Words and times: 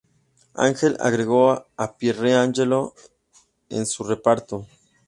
Ángel" 0.55 0.97
agregó 0.99 1.67
a 1.77 1.95
Pierre 1.99 2.33
Angelo 2.33 2.95
en 3.69 3.85
su 3.85 4.03
reparto. 4.03 4.65